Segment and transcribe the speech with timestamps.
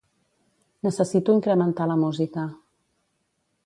[0.87, 2.51] Necessito incrementar la música.